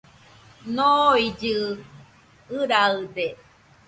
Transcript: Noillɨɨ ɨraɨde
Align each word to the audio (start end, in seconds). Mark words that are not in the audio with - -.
Noillɨɨ 0.75 1.67
ɨraɨde 2.57 3.25